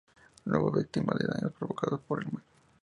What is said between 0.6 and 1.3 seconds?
víctimas ni